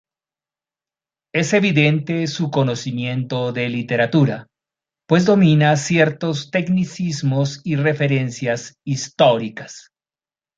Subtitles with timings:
[1.31, 4.47] Es evidente su conocimiento de literatura,
[5.07, 9.91] pues domina ciertos tecnicismos y referencias históricas.